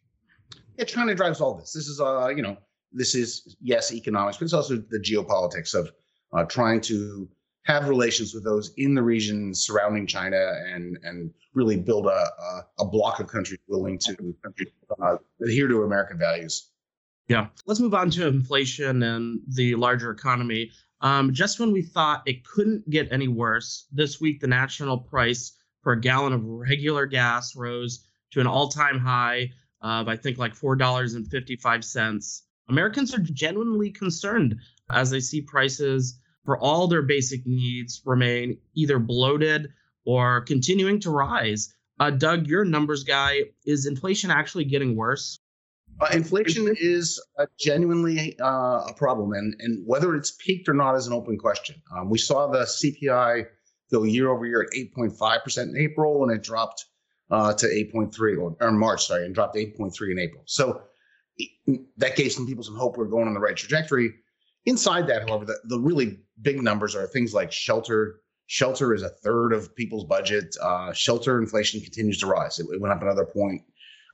Yeah, 0.77 0.85
China 0.85 1.15
drives 1.15 1.41
all 1.41 1.55
this. 1.55 1.73
This 1.73 1.87
is, 1.87 1.99
uh, 1.99 2.29
you 2.29 2.41
know, 2.41 2.57
this 2.91 3.15
is 3.15 3.55
yes, 3.61 3.93
economics, 3.93 4.37
but 4.37 4.45
it's 4.45 4.53
also 4.53 4.77
the 4.77 4.99
geopolitics 4.99 5.73
of 5.73 5.91
uh, 6.33 6.45
trying 6.45 6.81
to 6.81 7.27
have 7.63 7.87
relations 7.87 8.33
with 8.33 8.43
those 8.43 8.73
in 8.77 8.95
the 8.95 9.03
region 9.03 9.53
surrounding 9.53 10.07
China 10.07 10.53
and 10.67 10.97
and 11.03 11.31
really 11.53 11.77
build 11.77 12.07
a 12.07 12.09
a, 12.09 12.65
a 12.79 12.85
block 12.85 13.19
of 13.19 13.27
countries 13.27 13.59
willing 13.67 13.97
to 13.99 14.35
uh, 15.01 15.17
adhere 15.43 15.67
to 15.67 15.83
American 15.83 16.17
values. 16.17 16.71
Yeah. 17.27 17.47
Let's 17.65 17.79
move 17.79 17.93
on 17.93 18.09
to 18.11 18.27
inflation 18.27 19.03
and 19.03 19.39
the 19.47 19.75
larger 19.75 20.11
economy. 20.11 20.71
Um, 21.01 21.33
just 21.33 21.59
when 21.59 21.71
we 21.71 21.81
thought 21.81 22.23
it 22.25 22.43
couldn't 22.45 22.89
get 22.89 23.07
any 23.11 23.27
worse, 23.27 23.87
this 23.91 24.19
week 24.19 24.41
the 24.41 24.47
national 24.47 24.97
price 24.97 25.53
for 25.81 25.93
a 25.93 26.01
gallon 26.01 26.33
of 26.33 26.43
regular 26.43 27.05
gas 27.05 27.55
rose 27.55 28.05
to 28.31 28.39
an 28.39 28.47
all-time 28.47 28.99
high 28.99 29.49
of 29.81 30.07
I 30.07 30.17
think 30.17 30.37
like 30.37 30.55
four 30.55 30.75
dollars 30.75 31.13
and 31.13 31.27
fifty-five 31.27 31.83
cents. 31.83 32.43
Americans 32.69 33.15
are 33.15 33.19
genuinely 33.19 33.91
concerned 33.91 34.55
as 34.89 35.09
they 35.09 35.19
see 35.19 35.41
prices 35.41 36.19
for 36.45 36.57
all 36.57 36.87
their 36.87 37.01
basic 37.01 37.45
needs 37.45 38.01
remain 38.05 38.57
either 38.75 38.99
bloated 38.99 39.69
or 40.05 40.41
continuing 40.41 40.99
to 40.99 41.11
rise. 41.11 41.73
Uh, 41.99 42.09
Doug, 42.09 42.47
your 42.47 42.65
numbers 42.65 43.03
guy, 43.03 43.41
is 43.65 43.85
inflation 43.85 44.31
actually 44.31 44.65
getting 44.65 44.95
worse? 44.95 45.39
Uh, 45.99 46.07
inflation 46.13 46.73
is 46.79 47.23
a 47.37 47.47
genuinely 47.59 48.35
uh, 48.39 48.85
a 48.87 48.93
problem, 48.97 49.33
and, 49.33 49.53
and 49.59 49.85
whether 49.85 50.15
it's 50.15 50.31
peaked 50.31 50.67
or 50.67 50.73
not 50.73 50.95
is 50.95 51.05
an 51.05 51.13
open 51.13 51.37
question. 51.37 51.75
Um, 51.95 52.09
we 52.09 52.17
saw 52.17 52.47
the 52.47 52.61
CPI 52.61 53.45
go 53.91 54.03
year 54.03 54.29
over 54.29 54.45
year 54.45 54.63
at 54.63 54.69
8.5% 54.71 55.57
in 55.63 55.77
April, 55.77 56.23
and 56.23 56.31
it 56.31 56.41
dropped 56.41 56.85
uh, 57.29 57.53
to 57.53 57.67
8.3 57.67 58.41
or, 58.41 58.55
or 58.59 58.71
March, 58.71 59.05
sorry, 59.05 59.25
and 59.25 59.35
dropped 59.35 59.55
8.3 59.55 60.11
in 60.11 60.19
April. 60.19 60.43
So 60.45 60.81
that 61.97 62.15
gave 62.15 62.31
some 62.31 62.47
people 62.47 62.63
some 62.63 62.75
hope 62.75 62.97
we're 62.97 63.05
going 63.05 63.27
on 63.27 63.33
the 63.33 63.39
right 63.39 63.55
trajectory. 63.55 64.13
Inside 64.65 65.07
that, 65.07 65.27
however, 65.27 65.45
the, 65.45 65.59
the 65.65 65.79
really 65.79 66.19
big 66.41 66.61
numbers 66.61 66.95
are 66.95 67.07
things 67.07 67.33
like 67.33 67.51
shelter. 67.51 68.21
Shelter 68.47 68.93
is 68.93 69.01
a 69.01 69.09
third 69.09 69.53
of 69.53 69.75
people's 69.75 70.03
budget. 70.03 70.55
Uh, 70.61 70.93
shelter 70.93 71.39
inflation 71.39 71.81
continues 71.81 72.19
to 72.19 72.27
rise. 72.27 72.59
It, 72.59 72.67
it 72.71 72.79
went 72.79 72.93
up 72.93 73.01
another 73.01 73.25
point, 73.25 73.63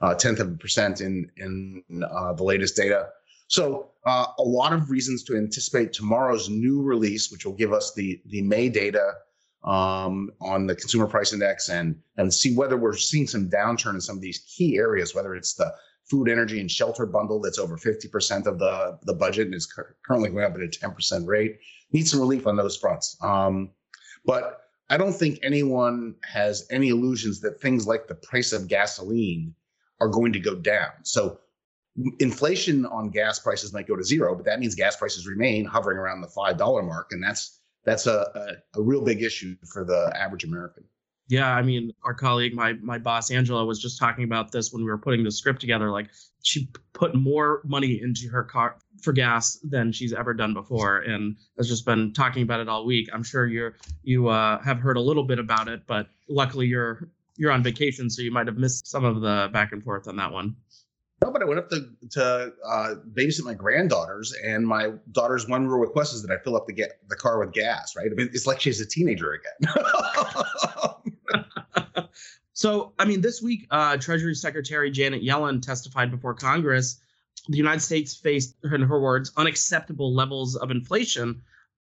uh, 0.02 0.16
tenth 0.16 0.40
of 0.40 0.48
a 0.48 0.56
percent 0.56 1.02
in 1.02 1.30
in 1.38 1.84
uh, 2.04 2.34
the 2.34 2.44
latest 2.44 2.76
data. 2.76 3.10
So 3.48 3.92
uh, 4.06 4.28
a 4.38 4.44
lot 4.44 4.74
of 4.74 4.90
reasons 4.90 5.24
to 5.24 5.38
anticipate 5.38 5.94
tomorrow's 5.94 6.50
new 6.50 6.82
release, 6.82 7.32
which 7.32 7.46
will 7.46 7.54
give 7.54 7.74
us 7.74 7.94
the 7.94 8.22
the 8.28 8.42
May 8.42 8.70
data 8.70 9.14
um, 9.64 10.32
on 10.40 10.68
the 10.68 10.76
consumer 10.76 11.08
price 11.08 11.34
index 11.34 11.70
and 11.70 12.00
and 12.18 12.34
see 12.34 12.56
whether 12.56 12.78
we're 12.78 12.96
seeing 12.96 13.28
some 13.28 13.50
downturn 13.50 13.96
in 13.96 14.02
some 14.02 14.16
of 14.16 14.22
these 14.22 14.40
key 14.40 14.78
areas, 14.78 15.14
whether 15.14 15.36
it's 15.36 15.56
the 15.56 15.74
food, 16.10 16.30
energy, 16.30 16.60
and 16.60 16.72
shelter 16.72 17.06
bundle 17.06 17.42
that's 17.42 17.60
over 17.60 17.78
50% 17.78 18.46
of 18.46 18.60
the, 18.60 18.98
the 19.04 19.14
budget 19.14 19.48
and 19.48 19.56
is 19.56 19.66
currently 20.06 20.30
going 20.30 20.46
up 20.46 20.56
at 20.56 20.62
a 20.62 20.68
10% 20.68 21.28
rate. 21.28 21.60
Need 21.92 22.08
some 22.08 22.20
relief 22.20 22.48
on 22.48 22.56
those 22.56 22.78
fronts. 22.78 23.18
Um, 23.22 23.72
but 24.26 24.62
I 24.90 24.98
don't 24.98 25.14
think 25.14 25.40
anyone 25.44 26.16
has 26.24 26.66
any 26.72 26.90
illusions 26.90 27.42
that 27.42 27.62
things 27.62 27.88
like 27.88 28.08
the 28.08 28.16
price 28.16 28.54
of 28.54 28.68
gasoline 28.68 29.54
are 30.00 30.08
going 30.08 30.32
to 30.34 30.40
go 30.40 30.56
down. 30.56 30.92
So 31.04 31.40
inflation 32.20 32.86
on 32.86 33.10
gas 33.10 33.40
prices 33.40 33.74
might 33.74 33.88
go 33.88 33.96
to 33.96 34.04
zero, 34.04 34.36
but 34.36 34.46
that 34.46 34.60
means 34.60 34.76
gas 34.76 34.96
prices 34.96 35.28
remain 35.28 35.66
hovering 35.66 35.98
around 35.98 36.22
the 36.22 36.28
five 36.28 36.58
dollar 36.58 36.84
mark, 36.84 37.12
and 37.12 37.24
that's 37.24 37.60
that's 37.84 38.06
a, 38.06 38.30
a, 38.76 38.80
a 38.80 38.82
real 38.82 39.02
big 39.02 39.24
issue 39.24 39.56
for 39.72 39.84
the 39.84 40.12
average 40.16 40.44
American. 40.44 40.84
Yeah, 41.30 41.54
I 41.54 41.62
mean, 41.62 41.92
our 42.04 42.14
colleague, 42.14 42.54
my 42.54 42.74
my 42.74 42.98
boss 42.98 43.32
Angela, 43.32 43.66
was 43.66 43.80
just 43.80 44.00
talking 44.00 44.24
about 44.24 44.52
this 44.52 44.72
when 44.72 44.84
we 44.84 44.90
were 44.90 44.98
putting 44.98 45.24
the 45.24 45.32
script 45.32 45.60
together. 45.60 45.92
Like, 45.92 46.10
she 46.44 46.70
put 46.94 47.16
more 47.16 47.62
money 47.66 48.00
into 48.02 48.30
her 48.30 48.44
car 48.44 48.78
for 49.02 49.12
gas 49.12 49.60
than 49.64 49.92
she's 49.92 50.14
ever 50.14 50.34
done 50.34 50.54
before, 50.54 51.00
and 51.00 51.36
has 51.58 51.68
just 51.68 51.86
been 51.86 52.14
talking 52.14 52.44
about 52.44 52.62
it 52.62 52.70
all 52.70 52.86
week. 52.86 53.10
I'm 53.14 53.24
sure 53.24 53.46
you're 53.46 53.76
you 54.04 54.30
uh, 54.30 54.62
have 54.64 54.80
heard 54.80 54.96
a 54.96 55.02
little 55.02 55.24
bit 55.24 55.40
about 55.40 55.68
it, 55.68 55.86
but 55.86 56.08
luckily 56.30 56.68
you're 56.68 57.10
you're 57.36 57.52
on 57.52 57.62
vacation, 57.62 58.10
so 58.10 58.22
you 58.22 58.32
might 58.32 58.48
have 58.48 58.58
missed 58.58 58.88
some 58.88 59.04
of 59.04 59.20
the 59.20 59.50
back 59.52 59.74
and 59.74 59.84
forth 59.84 60.08
on 60.08 60.16
that 60.16 60.32
one. 60.32 60.56
No, 61.24 61.32
but 61.32 61.42
I 61.42 61.46
went 61.46 61.60
up 61.60 61.70
to 61.72 61.90
to 62.12 62.54
uh, 62.66 62.96
babysit 63.14 63.44
my 63.44 63.54
granddaughters, 63.56 64.34
and 64.46 64.66
my 64.66 64.92
daughter's 65.12 65.48
one 65.48 65.68
real 65.68 65.80
request 65.80 66.14
is 66.14 66.22
that 66.22 66.32
I 66.32 66.42
fill 66.44 66.56
up 66.56 66.68
the 66.68 66.74
get 66.74 67.00
the 67.10 67.16
car 67.16 67.40
with 67.40 67.54
gas. 67.54 67.96
Right? 67.98 68.08
I 68.12 68.14
mean, 68.14 68.30
it's 68.34 68.46
like 68.46 68.62
she's 68.62 68.80
a 68.80 68.88
teenager 68.88 69.34
again. 69.34 69.74
so, 72.58 72.94
I 72.98 73.06
mean, 73.06 73.22
this 73.22 73.40
week, 73.40 73.68
uh, 73.70 73.98
Treasury 73.98 74.34
Secretary 74.34 74.90
Janet 74.90 75.22
Yellen 75.22 75.62
testified 75.62 76.10
before 76.10 76.34
Congress. 76.34 77.00
The 77.50 77.58
United 77.58 77.82
States 77.82 78.16
faced, 78.16 78.56
in 78.64 78.82
her 78.82 79.00
words, 79.00 79.32
unacceptable 79.38 80.12
levels 80.12 80.56
of 80.56 80.72
inflation. 80.72 81.44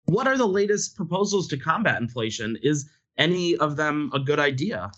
What 0.06 0.26
are 0.26 0.38
the 0.38 0.48
latest 0.48 0.96
proposals 0.96 1.48
to 1.50 1.58
combat 1.58 2.02
inflation? 2.02 2.58
Is 2.64 2.90
any 3.16 3.56
of 3.58 3.76
them 3.76 4.10
a 4.12 4.20
good 4.20 4.40
idea? 4.40 4.90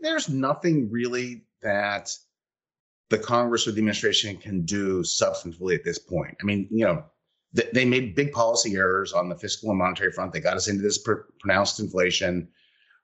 There's 0.00 0.28
nothing 0.28 0.88
really 0.88 1.44
that 1.60 2.16
the 3.10 3.18
Congress 3.18 3.66
or 3.66 3.72
the 3.72 3.78
administration 3.78 4.36
can 4.36 4.64
do 4.64 5.00
substantively 5.00 5.74
at 5.74 5.82
this 5.82 5.98
point. 5.98 6.36
I 6.40 6.44
mean, 6.44 6.68
you 6.70 6.84
know, 6.84 7.06
they 7.72 7.84
made 7.84 8.14
big 8.14 8.30
policy 8.30 8.76
errors 8.76 9.12
on 9.12 9.28
the 9.28 9.36
fiscal 9.36 9.70
and 9.70 9.78
monetary 9.80 10.12
front. 10.12 10.32
They 10.32 10.38
got 10.38 10.56
us 10.56 10.68
into 10.68 10.82
this 10.82 11.04
pronounced 11.40 11.80
inflation. 11.80 12.46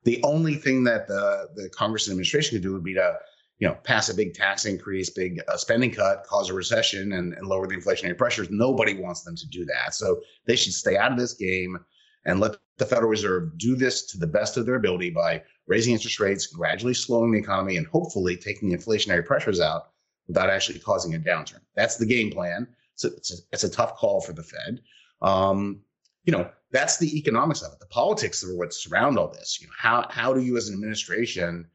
The 0.03 0.21
only 0.23 0.55
thing 0.55 0.83
that 0.85 1.07
the 1.07 1.49
the 1.55 1.69
Congress 1.69 2.07
and 2.07 2.13
administration 2.13 2.55
could 2.55 2.63
do 2.63 2.73
would 2.73 2.83
be 2.83 2.95
to, 2.95 3.17
you 3.59 3.67
know, 3.67 3.75
pass 3.83 4.09
a 4.09 4.15
big 4.15 4.33
tax 4.33 4.65
increase, 4.65 5.09
big 5.09 5.41
uh, 5.47 5.57
spending 5.57 5.91
cut, 5.91 6.23
cause 6.27 6.49
a 6.49 6.53
recession, 6.53 7.13
and, 7.13 7.33
and 7.33 7.47
lower 7.47 7.67
the 7.67 7.75
inflationary 7.75 8.17
pressures. 8.17 8.49
Nobody 8.49 8.95
wants 8.95 9.21
them 9.23 9.35
to 9.35 9.47
do 9.47 9.65
that. 9.65 9.93
So 9.93 10.21
they 10.45 10.55
should 10.55 10.73
stay 10.73 10.97
out 10.97 11.11
of 11.11 11.17
this 11.19 11.33
game 11.33 11.77
and 12.25 12.39
let 12.39 12.55
the 12.77 12.85
Federal 12.85 13.09
Reserve 13.09 13.57
do 13.57 13.75
this 13.75 14.05
to 14.07 14.17
the 14.17 14.27
best 14.27 14.57
of 14.57 14.65
their 14.65 14.75
ability 14.75 15.11
by 15.11 15.43
raising 15.67 15.93
interest 15.93 16.19
rates, 16.19 16.47
gradually 16.47 16.93
slowing 16.93 17.31
the 17.31 17.39
economy, 17.39 17.77
and 17.77 17.87
hopefully 17.87 18.35
taking 18.35 18.69
the 18.69 18.77
inflationary 18.77 19.25
pressures 19.25 19.59
out 19.59 19.91
without 20.27 20.49
actually 20.49 20.79
causing 20.79 21.15
a 21.15 21.19
downturn. 21.19 21.61
That's 21.75 21.97
the 21.97 22.05
game 22.05 22.31
plan. 22.31 22.67
So 22.95 23.09
it's 23.09 23.31
a, 23.31 23.37
it's 23.51 23.63
a 23.63 23.69
tough 23.69 23.95
call 23.97 24.21
for 24.21 24.33
the 24.33 24.43
Fed. 24.43 24.81
Um, 25.21 25.81
you 26.23 26.31
know, 26.31 26.49
that's 26.71 26.97
the 26.97 27.17
economics 27.17 27.61
of 27.61 27.73
it. 27.73 27.79
The 27.79 27.87
politics 27.87 28.43
are 28.43 28.55
what 28.55 28.73
surround 28.73 29.17
all 29.17 29.31
this. 29.31 29.59
You 29.61 29.67
know, 29.67 29.73
how 29.77 30.07
how 30.09 30.33
do 30.33 30.41
you 30.41 30.57
as 30.57 30.67
an 30.67 30.75
administration 30.75 31.67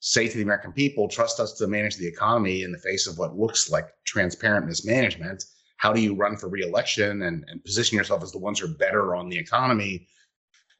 say 0.00 0.28
to 0.28 0.36
the 0.36 0.42
American 0.42 0.72
people, 0.72 1.08
trust 1.08 1.40
us 1.40 1.54
to 1.54 1.66
manage 1.66 1.96
the 1.96 2.06
economy 2.06 2.62
in 2.62 2.72
the 2.72 2.78
face 2.78 3.06
of 3.06 3.16
what 3.16 3.36
looks 3.36 3.70
like 3.70 3.88
transparent 4.04 4.66
mismanagement? 4.66 5.44
How 5.78 5.94
do 5.94 6.00
you 6.00 6.14
run 6.14 6.36
for 6.36 6.48
reelection 6.48 7.22
and, 7.22 7.44
and 7.48 7.64
position 7.64 7.96
yourself 7.96 8.22
as 8.22 8.30
the 8.30 8.38
ones 8.38 8.60
who 8.60 8.66
are 8.66 8.74
better 8.74 9.14
on 9.14 9.30
the 9.30 9.38
economy? 9.38 10.06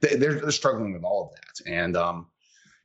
They're, 0.00 0.34
they're 0.34 0.50
struggling 0.50 0.92
with 0.92 1.04
all 1.04 1.24
of 1.24 1.30
that. 1.36 1.70
And 1.70 1.96
um, 1.96 2.26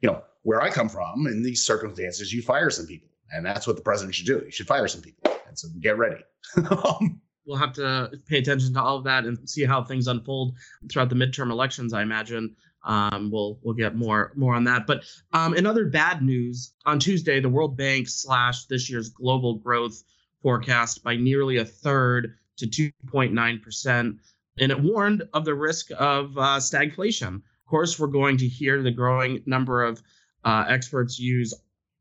you 0.02 0.10
know, 0.10 0.24
where 0.44 0.62
I 0.62 0.70
come 0.70 0.88
from 0.88 1.28
in 1.28 1.44
these 1.44 1.66
circumstances, 1.66 2.32
you 2.32 2.42
fire 2.42 2.70
some 2.70 2.88
people. 2.88 3.10
And 3.32 3.46
that's 3.46 3.68
what 3.68 3.76
the 3.76 3.82
president 3.82 4.16
should 4.16 4.26
do. 4.26 4.42
He 4.46 4.52
should 4.52 4.68
fire 4.68 4.88
some 4.88 5.02
people. 5.02 5.32
And 5.48 5.60
so 5.60 5.68
get 5.82 5.98
ready. 5.98 6.24
we'll 7.50 7.58
have 7.58 7.74
to 7.74 8.12
pay 8.28 8.38
attention 8.38 8.74
to 8.76 8.82
all 8.82 8.98
of 8.98 9.04
that 9.04 9.26
and 9.26 9.50
see 9.50 9.66
how 9.66 9.84
things 9.84 10.08
unfold 10.08 10.56
throughout 10.90 11.10
the 11.10 11.16
midterm 11.16 11.50
elections, 11.50 11.94
I 11.94 12.04
imagine. 12.04 12.56
Um, 12.86 13.30
we'll 13.32 13.60
we'll 13.62 13.74
get 13.74 13.96
more 13.96 14.32
more 14.36 14.54
on 14.54 14.64
that. 14.66 14.88
But 14.88 15.04
um, 15.34 15.54
in 15.56 15.66
other 15.66 15.86
bad 15.86 16.22
news, 16.22 16.74
on 16.86 17.00
Tuesday, 17.00 17.42
the 17.42 17.50
World 17.50 17.76
Bank 17.76 18.08
slashed 18.08 18.70
this 18.70 18.90
year's 18.90 19.10
global 19.10 19.56
growth 19.56 20.02
forecast 20.42 21.04
by 21.04 21.18
nearly 21.18 21.58
a 21.58 21.66
third 21.66 22.36
to 22.58 22.68
2.9 22.68 23.62
percent, 23.62 24.16
and 24.60 24.72
it 24.72 24.80
warned 24.80 25.24
of 25.34 25.44
the 25.44 25.56
risk 25.56 25.90
of 25.98 26.38
uh, 26.38 26.58
stagflation. 26.60 27.36
Of 27.36 27.70
course, 27.70 28.00
we're 28.00 28.08
going 28.08 28.38
to 28.38 28.48
hear 28.48 28.82
the 28.82 28.92
growing 28.92 29.42
number 29.46 29.84
of 29.84 30.02
uh, 30.46 30.66
experts 30.70 31.20
use 31.20 31.54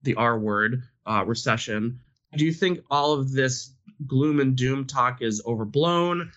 the 0.03 0.15
R 0.15 0.39
word, 0.39 0.83
uh, 1.07 1.25
recession. 1.27 1.99
Do 2.37 2.45
you 2.45 2.53
think 2.53 2.81
all 2.91 3.15
of 3.15 3.33
this 3.33 3.73
gloom 4.07 4.41
and 4.41 4.57
doom 4.57 4.87
talk 4.87 5.23
is 5.23 5.43
overblown, 5.47 6.31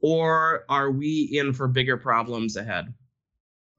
or 0.00 0.64
are 0.68 0.90
we 0.90 1.30
in 1.32 1.52
for 1.52 1.68
bigger 1.68 1.96
problems 1.96 2.56
ahead? 2.56 2.92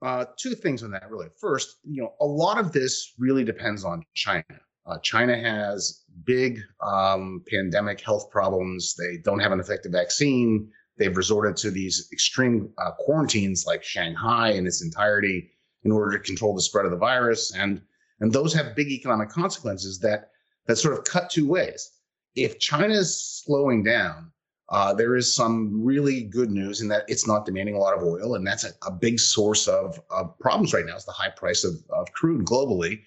Uh, 0.02 0.24
two 0.36 0.54
things 0.54 0.82
on 0.82 0.90
that, 0.90 1.08
really. 1.10 1.28
First, 1.40 1.78
you 1.84 2.02
know, 2.02 2.14
a 2.20 2.26
lot 2.26 2.58
of 2.58 2.72
this 2.72 3.14
really 3.18 3.44
depends 3.44 3.84
on 3.84 4.04
China. 4.14 4.44
Uh, 4.84 4.98
China 4.98 5.38
has 5.38 6.02
big 6.24 6.58
um, 6.80 7.42
pandemic 7.48 8.00
health 8.00 8.28
problems. 8.30 8.96
They 8.96 9.18
don't 9.18 9.38
have 9.38 9.52
an 9.52 9.60
effective 9.60 9.92
vaccine. 9.92 10.68
They've 10.98 11.16
resorted 11.16 11.56
to 11.58 11.70
these 11.70 12.08
extreme 12.12 12.72
uh, 12.78 12.90
quarantines 12.98 13.64
like 13.64 13.84
Shanghai 13.84 14.50
in 14.50 14.66
its 14.66 14.82
entirety 14.82 15.50
in 15.84 15.92
order 15.92 16.18
to 16.18 16.24
control 16.24 16.54
the 16.54 16.62
spread 16.62 16.84
of 16.84 16.90
the 16.90 16.96
virus. 16.96 17.54
And, 17.54 17.80
and 18.20 18.32
those 18.32 18.52
have 18.54 18.74
big 18.74 18.88
economic 18.88 19.28
consequences 19.28 20.00
that 20.00 20.30
that 20.66 20.76
sort 20.76 20.96
of 20.96 21.04
cut 21.04 21.30
two 21.30 21.48
ways. 21.48 21.90
If 22.34 22.58
China 22.58 22.94
is 22.94 23.42
slowing 23.44 23.82
down, 23.82 24.32
uh, 24.70 24.94
there 24.94 25.16
is 25.16 25.34
some 25.34 25.84
really 25.84 26.22
good 26.22 26.50
news 26.50 26.80
in 26.80 26.88
that 26.88 27.04
it's 27.06 27.26
not 27.26 27.44
demanding 27.44 27.74
a 27.74 27.78
lot 27.78 27.94
of 27.96 28.02
oil, 28.02 28.36
and 28.36 28.46
that's 28.46 28.64
a, 28.64 28.70
a 28.86 28.90
big 28.90 29.20
source 29.20 29.68
of, 29.68 30.00
of, 30.10 30.38
problems 30.38 30.72
right 30.72 30.86
now. 30.86 30.96
Is 30.96 31.04
the 31.04 31.12
high 31.12 31.28
price 31.30 31.62
of, 31.62 31.74
of 31.90 32.10
crude 32.12 32.46
globally. 32.46 33.02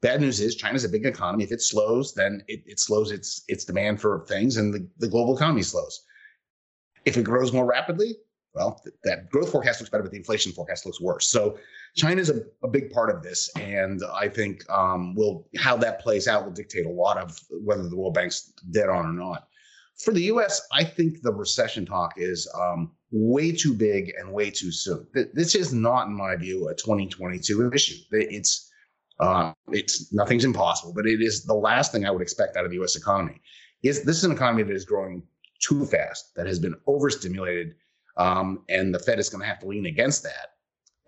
Bad 0.00 0.20
news 0.22 0.40
is 0.40 0.56
China's 0.56 0.84
a 0.84 0.88
big 0.88 1.04
economy. 1.04 1.44
If 1.44 1.52
it 1.52 1.60
slows, 1.60 2.14
then 2.14 2.42
it, 2.48 2.62
it 2.66 2.80
slows 2.80 3.10
its 3.10 3.42
its 3.48 3.64
demand 3.64 4.00
for 4.00 4.24
things, 4.26 4.56
and 4.56 4.72
the, 4.72 4.88
the 4.98 5.08
global 5.08 5.36
economy 5.36 5.62
slows. 5.62 6.02
If 7.04 7.16
it 7.16 7.24
grows 7.24 7.52
more 7.52 7.66
rapidly, 7.66 8.16
well, 8.54 8.80
th- 8.84 8.94
that 9.04 9.30
growth 9.30 9.50
forecast 9.50 9.80
looks 9.80 9.90
better, 9.90 10.02
but 10.02 10.12
the 10.12 10.18
inflation 10.18 10.52
forecast 10.52 10.84
looks 10.84 11.00
worse. 11.00 11.26
So 11.28 11.58
China 11.96 12.22
a, 12.22 12.66
a 12.66 12.68
big 12.68 12.90
part 12.90 13.14
of 13.14 13.22
this, 13.22 13.50
and 13.56 14.00
I 14.14 14.28
think 14.28 14.68
um, 14.70 15.14
will 15.14 15.48
how 15.56 15.76
that 15.78 16.00
plays 16.00 16.28
out 16.28 16.44
will 16.44 16.52
dictate 16.52 16.86
a 16.86 16.90
lot 16.90 17.18
of 17.18 17.38
whether 17.50 17.88
the 17.88 17.96
World 17.96 18.14
Bank's 18.14 18.52
dead 18.70 18.88
on 18.88 19.06
or 19.06 19.12
not. 19.12 19.48
For 20.02 20.12
the 20.12 20.22
U.S., 20.22 20.60
I 20.72 20.84
think 20.84 21.22
the 21.22 21.32
recession 21.32 21.86
talk 21.86 22.14
is 22.16 22.50
um, 22.58 22.92
way 23.10 23.52
too 23.52 23.74
big 23.74 24.12
and 24.18 24.32
way 24.32 24.50
too 24.50 24.72
soon. 24.72 25.06
This 25.34 25.54
is 25.54 25.72
not, 25.72 26.06
in 26.06 26.14
my 26.14 26.34
view, 26.36 26.68
a 26.68 26.74
2022 26.74 27.70
issue. 27.72 27.96
It's 28.10 28.70
uh, 29.20 29.52
it's 29.68 30.12
nothing's 30.12 30.44
impossible, 30.44 30.92
but 30.92 31.06
it 31.06 31.22
is 31.22 31.44
the 31.44 31.54
last 31.54 31.92
thing 31.92 32.04
I 32.04 32.10
would 32.10 32.22
expect 32.22 32.56
out 32.56 32.64
of 32.64 32.70
the 32.70 32.78
U.S. 32.78 32.96
economy. 32.96 33.40
Is 33.82 34.04
this 34.04 34.16
is 34.16 34.24
an 34.24 34.32
economy 34.32 34.62
that 34.64 34.74
is 34.74 34.84
growing 34.84 35.22
too 35.60 35.84
fast, 35.86 36.34
that 36.34 36.46
has 36.46 36.58
been 36.58 36.74
overstimulated, 36.86 37.74
um, 38.16 38.64
and 38.68 38.94
the 38.94 38.98
Fed 38.98 39.18
is 39.18 39.28
going 39.28 39.42
to 39.42 39.48
have 39.48 39.60
to 39.60 39.66
lean 39.66 39.86
against 39.86 40.22
that. 40.22 40.52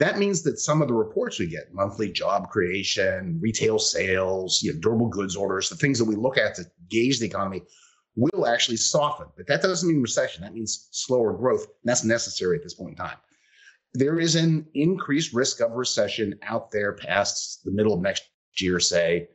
That 0.00 0.18
means 0.18 0.42
that 0.42 0.58
some 0.58 0.82
of 0.82 0.88
the 0.88 0.94
reports 0.94 1.38
we 1.38 1.46
get, 1.46 1.72
monthly 1.72 2.10
job 2.10 2.48
creation, 2.50 3.38
retail 3.40 3.78
sales, 3.78 4.60
you 4.62 4.72
know, 4.72 4.80
durable 4.80 5.08
goods 5.08 5.36
orders, 5.36 5.68
the 5.68 5.76
things 5.76 5.98
that 5.98 6.04
we 6.04 6.16
look 6.16 6.36
at 6.36 6.56
to 6.56 6.64
gauge 6.90 7.20
the 7.20 7.26
economy, 7.26 7.62
will 8.16 8.46
actually 8.46 8.76
soften. 8.76 9.26
But 9.36 9.46
that 9.46 9.62
doesn't 9.62 9.88
mean 9.88 10.02
recession. 10.02 10.42
That 10.42 10.54
means 10.54 10.88
slower 10.90 11.32
growth. 11.32 11.62
And 11.62 11.84
that's 11.84 12.04
necessary 12.04 12.56
at 12.56 12.62
this 12.64 12.74
point 12.74 12.90
in 12.90 12.96
time. 12.96 13.16
There 13.92 14.18
is 14.18 14.34
an 14.34 14.66
increased 14.74 15.32
risk 15.32 15.60
of 15.60 15.72
recession 15.72 16.34
out 16.42 16.72
there 16.72 16.94
past 16.94 17.64
the 17.64 17.70
middle 17.70 17.94
of 17.94 18.00
next 18.00 18.24
year, 18.58 18.80
say, 18.80 19.28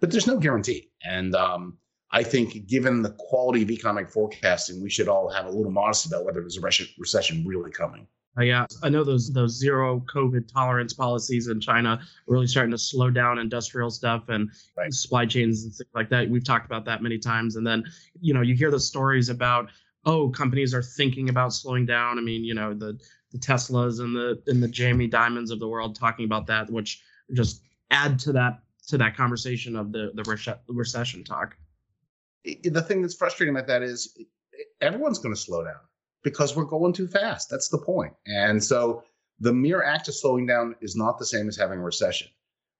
but 0.00 0.10
there's 0.10 0.26
no 0.26 0.38
guarantee. 0.38 0.90
And 1.04 1.34
um, 1.34 1.76
I 2.12 2.22
think, 2.22 2.66
given 2.66 3.02
the 3.02 3.10
quality 3.18 3.62
of 3.62 3.70
economic 3.70 4.08
forecasting, 4.08 4.82
we 4.82 4.90
should 4.90 5.08
all 5.08 5.28
have 5.28 5.46
a 5.46 5.50
little 5.50 5.72
modesty 5.72 6.08
about 6.08 6.24
whether 6.24 6.40
there's 6.40 6.56
a 6.56 6.86
recession 6.98 7.44
really 7.46 7.70
coming. 7.70 8.06
Uh, 8.38 8.42
yeah, 8.42 8.66
I 8.82 8.90
know 8.90 9.02
those 9.02 9.32
those 9.32 9.58
zero 9.58 10.04
COVID 10.12 10.52
tolerance 10.52 10.92
policies 10.92 11.48
in 11.48 11.58
China 11.58 11.98
are 12.00 12.00
really 12.26 12.46
starting 12.46 12.70
to 12.72 12.78
slow 12.78 13.10
down 13.10 13.38
industrial 13.38 13.90
stuff 13.90 14.28
and 14.28 14.50
right. 14.76 14.92
supply 14.92 15.24
chains 15.24 15.64
and 15.64 15.72
things 15.72 15.88
like 15.94 16.10
that. 16.10 16.28
We've 16.28 16.44
talked 16.44 16.66
about 16.66 16.84
that 16.84 17.02
many 17.02 17.18
times. 17.18 17.56
And 17.56 17.66
then, 17.66 17.82
you 18.20 18.34
know, 18.34 18.42
you 18.42 18.54
hear 18.54 18.70
the 18.70 18.80
stories 18.80 19.30
about 19.30 19.70
oh, 20.04 20.28
companies 20.28 20.72
are 20.72 20.82
thinking 20.82 21.28
about 21.30 21.52
slowing 21.52 21.84
down. 21.84 22.18
I 22.18 22.22
mean, 22.22 22.44
you 22.44 22.54
know, 22.54 22.74
the 22.74 22.98
the 23.32 23.38
Teslas 23.38 24.00
and 24.00 24.14
the 24.14 24.40
and 24.46 24.62
the 24.62 24.68
Jamie 24.68 25.08
Dimons 25.08 25.50
of 25.50 25.58
the 25.58 25.68
world 25.68 25.96
talking 25.96 26.26
about 26.26 26.46
that, 26.46 26.70
which 26.70 27.02
just 27.32 27.62
add 27.90 28.18
to 28.20 28.32
that 28.32 28.60
to 28.88 28.98
that 28.98 29.16
conversation 29.16 29.76
of 29.76 29.92
the 29.92 30.12
the 30.14 30.72
recession 30.72 31.24
talk 31.24 31.56
the 32.44 32.82
thing 32.82 33.02
that's 33.02 33.14
frustrating 33.14 33.54
about 33.54 33.66
that 33.68 33.82
is 33.82 34.16
everyone's 34.80 35.18
going 35.18 35.34
to 35.34 35.40
slow 35.40 35.64
down 35.64 35.80
because 36.22 36.56
we're 36.56 36.64
going 36.64 36.92
too 36.92 37.06
fast. 37.06 37.48
That's 37.50 37.68
the 37.68 37.78
point. 37.78 38.12
And 38.26 38.62
so 38.62 39.02
the 39.40 39.52
mere 39.52 39.82
act 39.82 40.08
of 40.08 40.14
slowing 40.14 40.46
down 40.46 40.74
is 40.80 40.96
not 40.96 41.18
the 41.18 41.26
same 41.26 41.48
as 41.48 41.56
having 41.56 41.78
a 41.78 41.84
recession. 41.84 42.28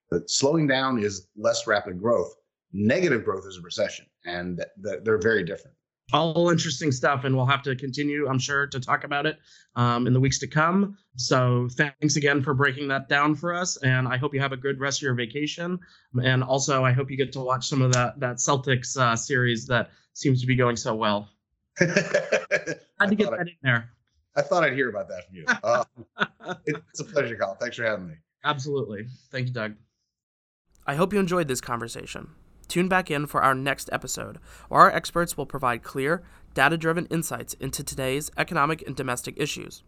But 0.09 0.29
slowing 0.29 0.67
down 0.67 0.99
is 0.99 1.27
less 1.35 1.67
rapid 1.67 1.99
growth. 1.99 2.33
Negative 2.73 3.23
growth 3.23 3.45
is 3.47 3.57
a 3.57 3.61
recession, 3.61 4.05
and 4.25 4.63
they're 4.77 5.17
very 5.17 5.43
different. 5.43 5.76
All 6.13 6.49
interesting 6.49 6.91
stuff, 6.93 7.25
and 7.25 7.35
we'll 7.35 7.45
have 7.45 7.61
to 7.63 7.75
continue, 7.75 8.29
I'm 8.29 8.39
sure, 8.39 8.65
to 8.67 8.79
talk 8.79 9.03
about 9.03 9.25
it 9.25 9.39
um, 9.75 10.07
in 10.07 10.13
the 10.13 10.19
weeks 10.21 10.39
to 10.39 10.47
come. 10.47 10.97
So, 11.17 11.67
thanks 11.71 12.15
again 12.15 12.41
for 12.41 12.53
breaking 12.53 12.87
that 12.87 13.09
down 13.09 13.35
for 13.35 13.53
us, 13.53 13.75
and 13.77 14.07
I 14.07 14.15
hope 14.15 14.33
you 14.33 14.39
have 14.39 14.53
a 14.53 14.57
good 14.57 14.79
rest 14.79 14.99
of 14.99 15.01
your 15.01 15.15
vacation. 15.15 15.77
And 16.23 16.43
also, 16.43 16.85
I 16.85 16.93
hope 16.93 17.11
you 17.11 17.17
get 17.17 17.33
to 17.33 17.41
watch 17.41 17.67
some 17.67 17.81
of 17.81 17.91
that 17.93 18.19
that 18.21 18.37
Celtics 18.37 18.97
uh, 18.97 19.17
series 19.17 19.67
that 19.67 19.89
seems 20.13 20.39
to 20.39 20.47
be 20.47 20.55
going 20.55 20.77
so 20.77 20.95
well. 20.95 21.29
Had 21.79 23.09
to 23.09 23.15
get 23.15 23.29
that 23.29 23.39
I, 23.39 23.41
in 23.41 23.49
there. 23.61 23.91
I 24.37 24.43
thought 24.43 24.63
I'd 24.63 24.73
hear 24.73 24.89
about 24.89 25.09
that 25.09 25.27
from 25.27 25.35
you. 25.35 25.45
Uh, 25.47 25.83
it's 26.65 27.01
a 27.01 27.03
pleasure, 27.03 27.35
Colin. 27.35 27.57
Thanks 27.59 27.75
for 27.75 27.83
having 27.83 28.07
me. 28.07 28.13
Absolutely. 28.45 29.07
Thank 29.31 29.47
you, 29.47 29.53
Doug. 29.53 29.75
I 30.85 30.95
hope 30.95 31.11
you 31.11 31.19
enjoyed 31.19 31.49
this 31.49 31.59
conversation. 31.59 32.29
Tune 32.67 32.87
back 32.87 33.09
in 33.09 33.25
for 33.25 33.43
our 33.43 33.55
next 33.55 33.89
episode, 33.91 34.37
where 34.69 34.81
our 34.81 34.91
experts 34.91 35.37
will 35.37 35.45
provide 35.45 35.83
clear, 35.83 36.23
data 36.53 36.77
driven 36.77 37.05
insights 37.07 37.53
into 37.55 37.83
today's 37.83 38.31
economic 38.37 38.81
and 38.87 38.95
domestic 38.95 39.35
issues. 39.37 39.83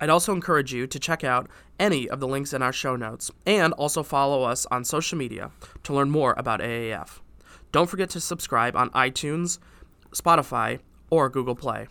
I'd 0.00 0.10
also 0.10 0.32
encourage 0.32 0.72
you 0.72 0.86
to 0.86 0.98
check 0.98 1.24
out 1.24 1.48
any 1.78 2.08
of 2.08 2.20
the 2.20 2.28
links 2.28 2.52
in 2.52 2.62
our 2.62 2.72
show 2.72 2.96
notes 2.96 3.30
and 3.46 3.72
also 3.74 4.02
follow 4.02 4.44
us 4.44 4.66
on 4.70 4.84
social 4.84 5.18
media 5.18 5.50
to 5.82 5.92
learn 5.92 6.10
more 6.10 6.34
about 6.38 6.60
AAF. 6.60 7.20
Don't 7.72 7.88
forget 7.88 8.08
to 8.10 8.20
subscribe 8.20 8.74
on 8.76 8.90
iTunes, 8.90 9.58
Spotify, 10.12 10.80
or 11.10 11.28
Google 11.28 11.54
Play. 11.54 11.88